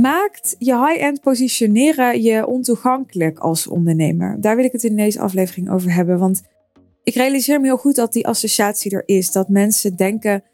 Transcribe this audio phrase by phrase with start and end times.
[0.00, 4.40] Maakt je high-end positioneren je ontoegankelijk als ondernemer?
[4.40, 6.18] Daar wil ik het in deze aflevering over hebben.
[6.18, 6.42] Want
[7.02, 9.32] ik realiseer me heel goed dat die associatie er is.
[9.32, 10.44] Dat mensen denken,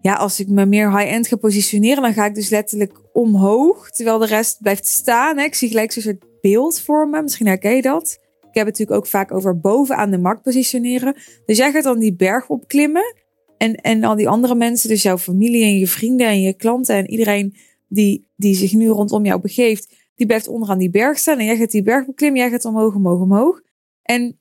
[0.00, 3.90] ja, als ik me meer high-end ga positioneren, dan ga ik dus letterlijk omhoog.
[3.90, 5.38] Terwijl de rest blijft staan.
[5.38, 5.44] Hè?
[5.44, 7.22] Ik zie gelijk zo'n soort beeld voor me.
[7.22, 8.18] Misschien herken je dat.
[8.40, 11.16] Ik heb het natuurlijk ook vaak over bovenaan de markt positioneren.
[11.46, 13.14] Dus jij gaat dan die berg opklimmen.
[13.58, 16.96] En, en al die andere mensen, dus jouw familie en je vrienden en je klanten
[16.96, 17.54] en iedereen
[17.94, 21.38] die, die zich nu rondom jou begeeft, die blijft onderaan die berg staan.
[21.38, 23.62] En jij gaat die berg beklimmen, jij gaat omhoog, omhoog, omhoog.
[24.02, 24.40] En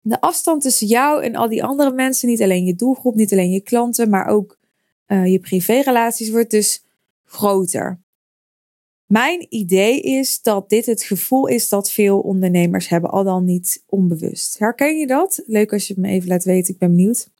[0.00, 3.50] de afstand tussen jou en al die andere mensen, niet alleen je doelgroep, niet alleen
[3.50, 4.58] je klanten, maar ook
[5.06, 6.84] uh, je privérelaties, wordt dus
[7.24, 8.00] groter.
[9.06, 13.82] Mijn idee is dat dit het gevoel is dat veel ondernemers hebben, al dan niet
[13.86, 14.58] onbewust.
[14.58, 15.42] Herken je dat?
[15.46, 17.30] Leuk als je het me even laat weten, ik ben benieuwd.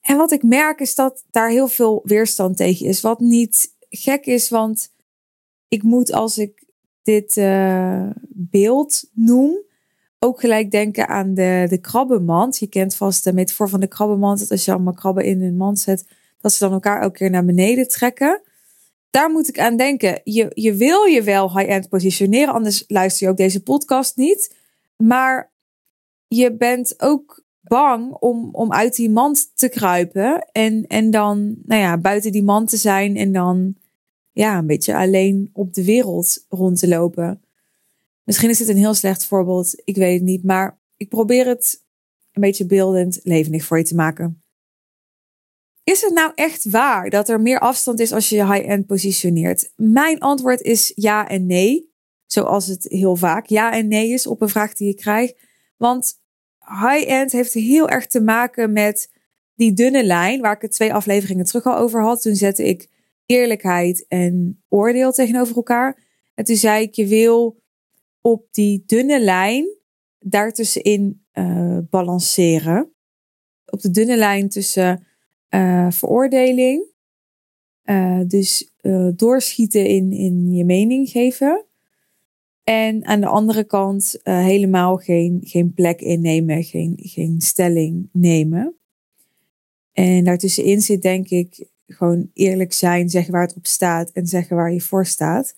[0.00, 3.00] En wat ik merk is dat daar heel veel weerstand tegen is.
[3.00, 4.92] Wat niet gek is, want
[5.68, 6.64] ik moet als ik
[7.02, 9.58] dit uh, beeld noem,
[10.18, 12.58] ook gelijk denken aan de, de krabbenmand.
[12.58, 14.38] Je kent vast de metafoor van de krabbenmand.
[14.38, 16.06] Dat als je allemaal krabben in een mand zet,
[16.40, 18.42] dat ze dan elkaar elke keer naar beneden trekken.
[19.10, 20.20] Daar moet ik aan denken.
[20.24, 24.56] Je, je wil je wel high-end positioneren, anders luister je ook deze podcast niet.
[24.96, 25.52] Maar
[26.28, 30.48] je bent ook bang om, om uit die mand te kruipen.
[30.52, 33.76] En, en dan nou ja, buiten die mand te zijn en dan
[34.32, 37.42] ja, een beetje alleen op de wereld rond te lopen.
[38.24, 41.84] Misschien is dit een heel slecht voorbeeld, ik weet het niet, maar ik probeer het
[42.32, 44.42] een beetje beeldend levendig voor je te maken.
[45.84, 49.72] Is het nou echt waar dat er meer afstand is als je je high-end positioneert?
[49.76, 51.90] Mijn antwoord is ja en nee.
[52.26, 55.34] Zoals het heel vaak ja en nee is op een vraag die je krijgt.
[55.76, 56.20] Want
[56.58, 59.10] high-end heeft heel erg te maken met
[59.54, 62.22] die dunne lijn, waar ik het twee afleveringen terug al over had.
[62.22, 62.88] Toen zette ik
[63.26, 66.02] eerlijkheid en oordeel tegenover elkaar.
[66.34, 67.60] En toen zei ik, je wil
[68.20, 69.76] op die dunne lijn
[70.18, 72.92] daartussenin uh, balanceren.
[73.66, 75.06] Op de dunne lijn tussen
[75.50, 76.84] uh, veroordeling,
[77.84, 78.72] uh, dus
[79.16, 81.64] doorschieten in, in je mening geven.
[82.64, 88.76] En aan de andere kant helemaal geen, geen plek innemen, geen, geen stelling nemen.
[89.92, 94.56] En daartussenin zit denk ik gewoon eerlijk zijn, zeggen waar het op staat en zeggen
[94.56, 95.54] waar je voor staat.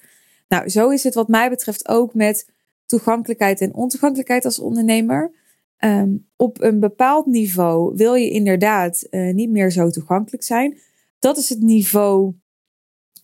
[0.49, 2.49] Nou, zo is het wat mij betreft ook met
[2.87, 5.31] toegankelijkheid en ontoegankelijkheid als ondernemer.
[5.79, 10.79] Um, op een bepaald niveau wil je inderdaad uh, niet meer zo toegankelijk zijn.
[11.19, 12.35] Dat is het niveau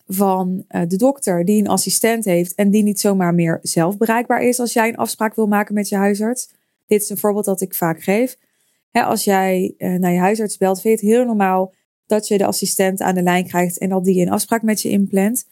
[0.05, 4.41] van uh, de dokter die een assistent heeft en die niet zomaar meer zelf bereikbaar
[4.41, 6.49] is als jij een afspraak wil maken met je huisarts.
[6.87, 8.37] Dit is een voorbeeld dat ik vaak geef.
[8.91, 11.73] als jij uh, naar je huisarts belt, vind je het heel normaal
[12.11, 14.89] dat je de assistent aan de lijn krijgt en dat die een afspraak met je
[14.89, 15.47] inplant.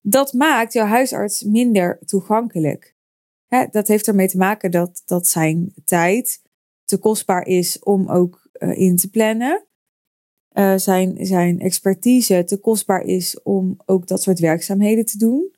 [0.00, 2.94] Dat maakt jouw huisarts minder toegankelijk.
[3.70, 6.42] Dat heeft ermee te maken dat, dat zijn tijd
[6.84, 9.64] te kostbaar is om ook uh, in te plannen.
[10.52, 15.54] Uh, zijn, zijn expertise te kostbaar is om ook dat soort werkzaamheden te doen.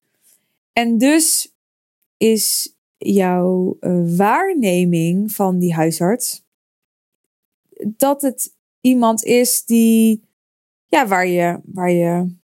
[0.72, 1.54] En dus
[2.16, 6.44] is jouw uh, waarneming van die huisarts
[7.87, 10.25] dat het iemand is die,
[10.87, 12.41] ja, waar je, waar je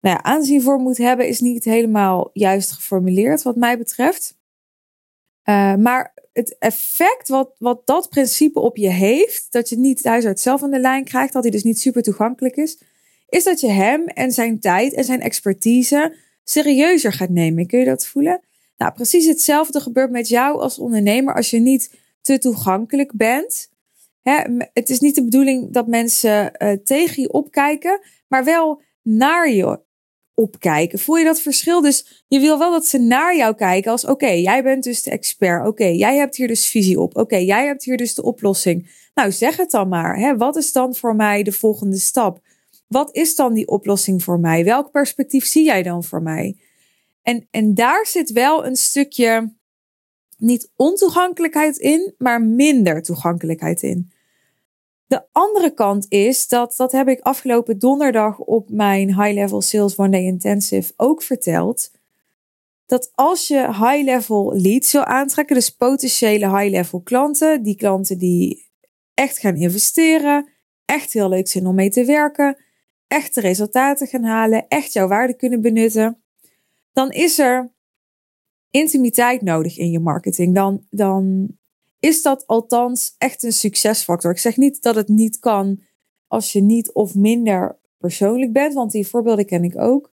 [0.00, 4.36] nou ja, aanzien voor moet hebben, is niet helemaal juist geformuleerd, wat mij betreft.
[5.44, 10.08] Uh, maar het effect wat, wat dat principe op je heeft, dat je niet de
[10.08, 12.78] huisarts zelf aan de lijn krijgt, dat hij dus niet super toegankelijk is,
[13.28, 17.66] is dat je hem en zijn tijd en zijn expertise serieuzer gaat nemen.
[17.66, 18.40] Kun je dat voelen?
[18.76, 23.70] Nou, precies hetzelfde gebeurt met jou als ondernemer als je niet te toegankelijk bent.
[24.24, 24.42] Hè,
[24.72, 29.80] het is niet de bedoeling dat mensen uh, tegen je opkijken, maar wel naar je
[30.34, 30.98] opkijken.
[30.98, 31.80] Voel je dat verschil?
[31.80, 35.10] Dus je wil wel dat ze naar jou kijken als oké, jij bent dus de
[35.10, 35.66] expert.
[35.66, 37.16] Oké, jij hebt hier dus visie op.
[37.16, 38.90] Oké, jij hebt hier dus de oplossing.
[39.14, 40.18] Nou, zeg het dan maar.
[40.18, 40.36] Hè?
[40.36, 42.40] Wat is dan voor mij de volgende stap?
[42.86, 44.64] Wat is dan die oplossing voor mij?
[44.64, 46.56] Welk perspectief zie jij dan voor mij?
[47.22, 49.52] En, en daar zit wel een stukje
[50.38, 54.12] niet ontoegankelijkheid in, maar minder toegankelijkheid in.
[55.06, 59.96] De andere kant is dat, dat heb ik afgelopen donderdag op mijn High Level Sales
[59.96, 61.90] One Day Intensive ook verteld.
[62.86, 68.18] Dat als je high level leads wil aantrekken, dus potentiële high level klanten, die klanten
[68.18, 68.70] die
[69.14, 70.48] echt gaan investeren,
[70.84, 72.62] echt heel leuk zijn om mee te werken,
[73.06, 76.22] echte resultaten gaan halen, echt jouw waarde kunnen benutten,
[76.92, 77.74] dan is er
[78.70, 80.54] intimiteit nodig in je marketing.
[80.54, 81.48] Dan, dan
[82.04, 84.30] is dat althans echt een succesfactor.
[84.30, 85.80] Ik zeg niet dat het niet kan
[86.26, 90.10] als je niet of minder persoonlijk bent, want die voorbeelden ken ik ook.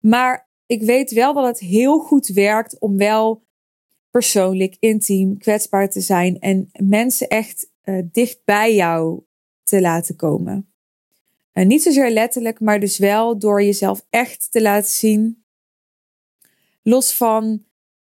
[0.00, 3.42] Maar ik weet wel dat het heel goed werkt om wel
[4.10, 9.22] persoonlijk, intiem, kwetsbaar te zijn en mensen echt uh, dicht bij jou
[9.62, 10.72] te laten komen.
[11.54, 15.44] Uh, niet zozeer letterlijk, maar dus wel door jezelf echt te laten zien.
[16.82, 17.64] Los van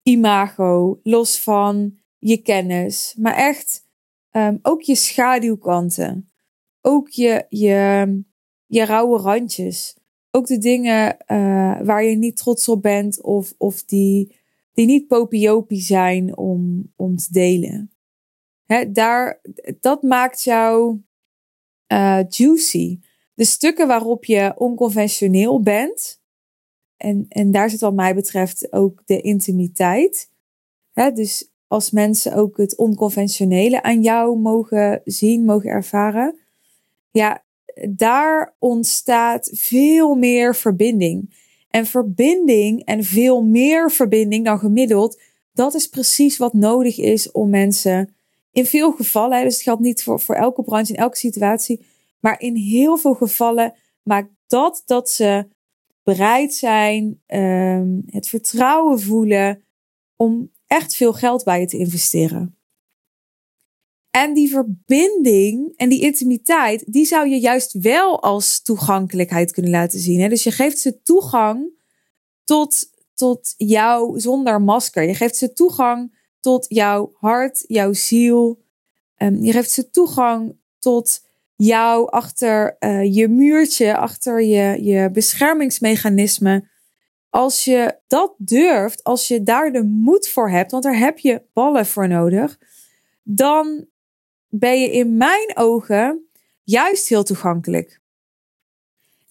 [0.03, 3.87] imago, los van je kennis, maar echt
[4.31, 6.29] um, ook je schaduwkanten.
[6.81, 8.21] Ook je, je,
[8.65, 9.97] je rauwe randjes.
[10.31, 14.35] Ook de dingen uh, waar je niet trots op bent of, of die,
[14.73, 17.91] die niet popiopie zijn om, om te delen.
[18.65, 19.41] Hè, daar,
[19.79, 21.01] dat maakt jou
[21.87, 22.99] uh, juicy.
[23.33, 26.21] De stukken waarop je onconventioneel bent,
[26.97, 30.31] en, en daar zit wat mij betreft ook de intimiteit.
[30.91, 36.39] Hè, dus als mensen ook het onconventionele aan jou mogen zien, mogen ervaren,
[37.11, 37.43] ja,
[37.89, 41.43] daar ontstaat veel meer verbinding.
[41.69, 45.21] En verbinding en veel meer verbinding dan gemiddeld,
[45.53, 48.15] dat is precies wat nodig is om mensen
[48.51, 51.85] in veel gevallen, dus het geldt niet voor, voor elke branche, in elke situatie,
[52.19, 53.73] maar in heel veel gevallen
[54.03, 55.47] maakt dat dat ze
[56.03, 59.63] bereid zijn, um, het vertrouwen voelen
[60.15, 62.57] om echt veel geld bij je te investeren.
[64.11, 69.99] En die verbinding en die intimiteit, die zou je juist wel als toegankelijkheid kunnen laten
[69.99, 70.19] zien.
[70.19, 70.29] Hè?
[70.29, 71.69] Dus je geeft ze toegang
[72.43, 75.03] tot, tot jou zonder masker.
[75.03, 78.63] Je geeft ze toegang tot jouw hart, jouw ziel.
[79.17, 81.23] Um, je geeft ze toegang tot
[81.55, 86.69] jou achter uh, je muurtje, achter je, je beschermingsmechanisme.
[87.35, 91.41] Als je dat durft, als je daar de moed voor hebt, want daar heb je
[91.53, 92.59] ballen voor nodig,
[93.23, 93.85] dan
[94.47, 96.27] ben je in mijn ogen
[96.63, 98.01] juist heel toegankelijk.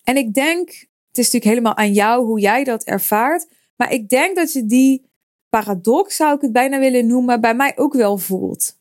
[0.02, 4.08] En ik denk, het is natuurlijk helemaal aan jou hoe jij dat ervaart, maar ik
[4.08, 5.10] denk dat je die
[5.48, 8.78] paradox, zou ik het bijna willen noemen, bij mij ook wel voelt.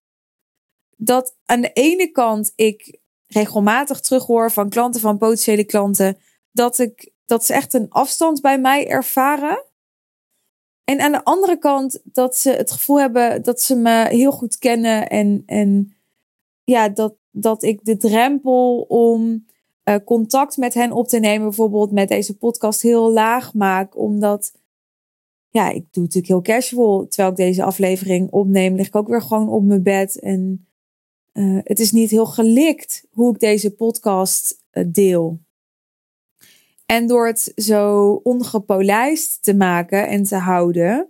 [0.95, 6.17] Dat aan de ene kant ik regelmatig terughoor van klanten, van potentiële klanten,
[6.53, 9.63] dat, ik, dat ze echt een afstand bij mij ervaren.
[10.83, 14.57] En aan de andere kant dat ze het gevoel hebben dat ze me heel goed
[14.57, 15.95] kennen en, en
[16.63, 19.45] ja, dat, dat ik de drempel om
[19.89, 23.97] uh, contact met hen op te nemen, bijvoorbeeld met deze podcast, heel laag maak.
[23.97, 24.53] Omdat,
[25.49, 27.07] ja, ik doe natuurlijk heel casual.
[27.07, 30.19] Terwijl ik deze aflevering opneem, lig ik ook weer gewoon op mijn bed.
[30.19, 30.67] En
[31.33, 35.39] uh, het is niet heel gelikt hoe ik deze podcast uh, deel.
[36.85, 41.09] En door het zo ongepolijst te maken en te houden,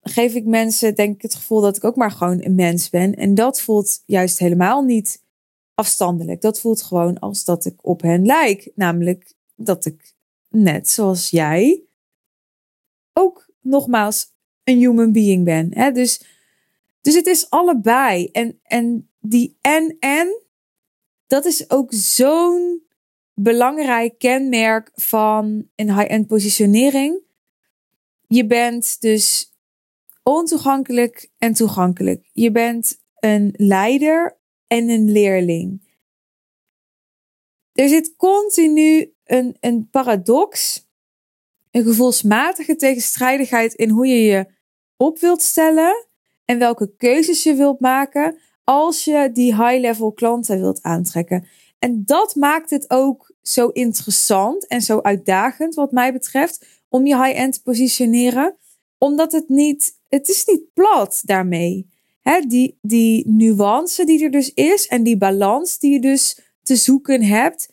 [0.00, 3.14] geef ik mensen denk ik het gevoel dat ik ook maar gewoon een mens ben.
[3.14, 5.22] En dat voelt juist helemaal niet
[5.74, 6.40] afstandelijk.
[6.40, 8.70] Dat voelt gewoon als dat ik op hen lijk.
[8.74, 10.14] Namelijk dat ik
[10.48, 11.82] net zoals jij
[13.12, 14.32] ook nogmaals
[14.64, 15.74] een human being ben.
[15.74, 15.92] Hè?
[15.92, 16.22] Dus,
[17.00, 18.26] dus het is allebei.
[18.26, 20.42] En, en die en-en,
[21.26, 22.82] dat is ook zo'n
[23.42, 27.20] belangrijk kenmerk van een high-end positionering.
[28.26, 29.54] Je bent dus
[30.22, 32.28] ontoegankelijk en toegankelijk.
[32.32, 35.88] Je bent een leider en een leerling.
[37.72, 40.84] Er zit continu een, een paradox,
[41.70, 44.46] een gevoelsmatige tegenstrijdigheid in hoe je je
[44.96, 46.06] op wilt stellen
[46.44, 51.48] en welke keuzes je wilt maken als je die high-level klanten wilt aantrekken.
[51.78, 57.22] En dat maakt het ook zo interessant en zo uitdagend, wat mij betreft, om je
[57.22, 58.58] high-end te positioneren
[59.00, 61.88] omdat het niet, het is niet plat daarmee.
[62.20, 66.76] Hè, die, die nuance die er dus is en die balans die je dus te
[66.76, 67.68] zoeken hebt,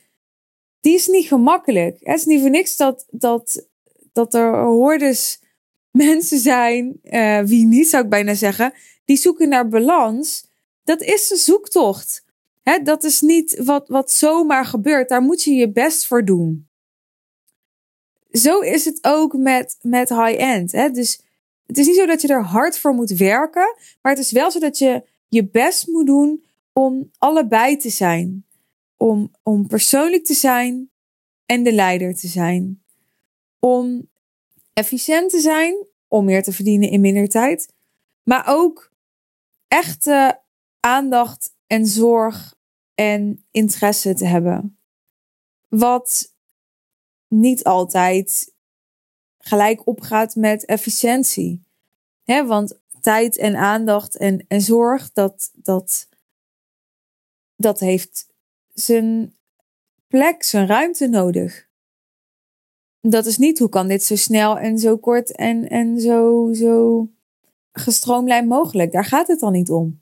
[0.79, 1.97] die is niet gemakkelijk.
[1.99, 3.67] Het is niet voor niks dat, dat,
[4.13, 5.41] dat er hordes
[5.91, 8.73] mensen zijn, uh, wie niet zou ik bijna zeggen,
[9.05, 10.47] die zoeken naar balans.
[10.83, 12.25] Dat is een zoektocht.
[12.83, 15.09] Dat is niet wat, wat zomaar gebeurt.
[15.09, 16.67] Daar moet je je best voor doen
[18.37, 20.71] zo is het ook met, met high-end.
[20.71, 21.21] Dus
[21.65, 24.51] het is niet zo dat je er hard voor moet werken, maar het is wel
[24.51, 26.43] zo dat je je best moet doen
[26.73, 28.45] om allebei te zijn.
[28.97, 30.89] Om, om persoonlijk te zijn
[31.45, 32.83] en de leider te zijn.
[33.59, 34.09] Om
[34.73, 37.73] efficiënt te zijn, om meer te verdienen in minder tijd.
[38.23, 38.91] Maar ook
[39.67, 40.41] echte
[40.79, 42.55] aandacht en zorg
[42.97, 44.79] en interesse te hebben.
[45.67, 46.33] Wat
[47.27, 48.53] niet altijd
[49.37, 51.63] gelijk opgaat met efficiëntie.
[52.23, 56.09] Hè, want tijd en aandacht en, en zorg, dat, dat,
[57.55, 58.27] dat heeft
[58.73, 59.35] zijn
[60.07, 61.67] plek, zijn ruimte nodig.
[63.01, 67.07] Dat is niet hoe kan dit zo snel en zo kort en, en zo, zo
[67.71, 68.91] gestroomlijnd mogelijk.
[68.91, 70.01] Daar gaat het dan niet om.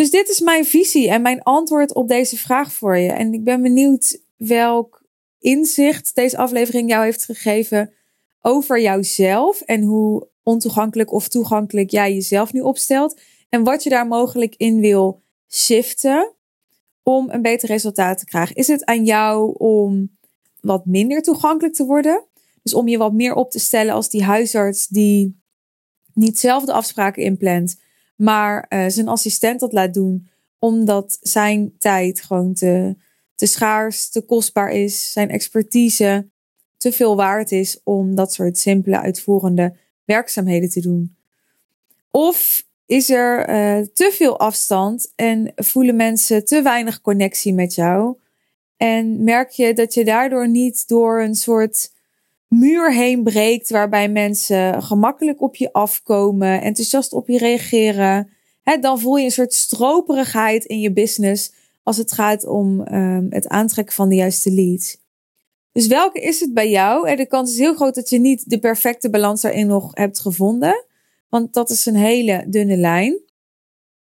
[0.00, 3.12] Dus dit is mijn visie en mijn antwoord op deze vraag voor je.
[3.12, 5.02] En ik ben benieuwd welk
[5.38, 7.92] inzicht deze aflevering jou heeft gegeven
[8.40, 13.20] over jouzelf en hoe ontoegankelijk of toegankelijk jij jezelf nu opstelt.
[13.48, 16.32] En wat je daar mogelijk in wil shiften
[17.02, 18.56] om een beter resultaat te krijgen.
[18.56, 20.16] Is het aan jou om
[20.60, 22.24] wat minder toegankelijk te worden?
[22.62, 25.40] Dus om je wat meer op te stellen als die huisarts die
[26.14, 27.76] niet zelf de afspraken inplant,
[28.20, 32.96] maar uh, zijn assistent dat laat doen, omdat zijn tijd gewoon te,
[33.34, 36.28] te schaars, te kostbaar is, zijn expertise
[36.76, 41.16] te veel waard is om dat soort simpele, uitvoerende werkzaamheden te doen.
[42.10, 48.16] Of is er uh, te veel afstand en voelen mensen te weinig connectie met jou?
[48.76, 51.92] En merk je dat je daardoor niet door een soort
[52.50, 58.30] muur heen breekt, waarbij mensen gemakkelijk op je afkomen, enthousiast op je reageren.
[58.62, 61.52] Hè, dan voel je een soort stroperigheid in je business
[61.82, 64.98] als het gaat om um, het aantrekken van de juiste leads.
[65.72, 67.16] Dus welke is het bij jou?
[67.16, 70.84] De kans is heel groot dat je niet de perfecte balans daarin nog hebt gevonden.
[71.28, 73.20] Want dat is een hele dunne lijn.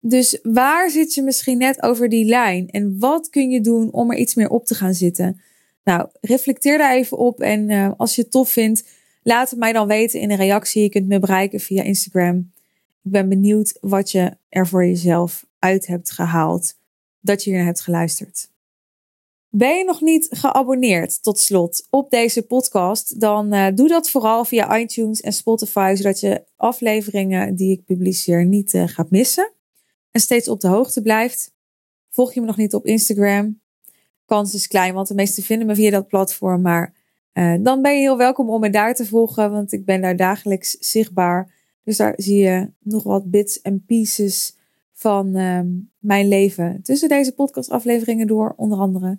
[0.01, 2.69] Dus waar zit je misschien net over die lijn?
[2.69, 5.41] En wat kun je doen om er iets meer op te gaan zitten?
[5.89, 7.41] Nou, reflecteer daar even op.
[7.41, 8.85] En uh, als je het tof vindt,
[9.23, 10.83] laat het mij dan weten in een reactie.
[10.83, 12.53] Je kunt me bereiken via Instagram.
[13.03, 16.75] Ik ben benieuwd wat je er voor jezelf uit hebt gehaald.
[17.21, 18.51] Dat je hier hebt geluisterd.
[19.49, 23.21] Ben je nog niet geabonneerd tot slot op deze podcast?
[23.21, 28.45] Dan uh, doe dat vooral via iTunes en Spotify, zodat je afleveringen die ik publiceer
[28.47, 29.53] niet uh, gaat missen.
[30.11, 31.53] En steeds op de hoogte blijft.
[32.11, 33.61] Volg je me nog niet op Instagram?
[34.29, 36.61] Kans is klein, want de meesten vinden me via dat platform.
[36.61, 36.95] Maar
[37.33, 40.17] uh, dan ben je heel welkom om me daar te volgen, want ik ben daar
[40.17, 41.55] dagelijks zichtbaar.
[41.85, 44.57] Dus daar zie je nog wat bits en pieces
[44.93, 49.19] van um, mijn leven tussen deze podcastafleveringen door, onder andere.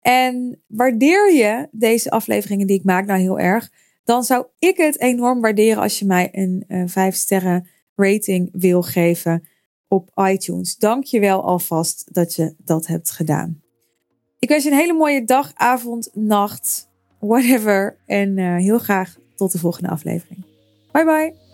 [0.00, 3.72] En waardeer je deze afleveringen die ik maak nou heel erg,
[4.04, 8.48] dan zou ik het enorm waarderen als je mij een uh, eh, 5 sterren rating
[8.52, 9.48] wil geven
[9.88, 10.76] op iTunes.
[10.76, 13.64] Dank je wel alvast dat je dat hebt gedaan.
[14.38, 16.88] Ik wens je een hele mooie dag, avond, nacht,
[17.18, 17.96] whatever.
[18.06, 20.44] En uh, heel graag tot de volgende aflevering.
[20.92, 21.45] Bye bye.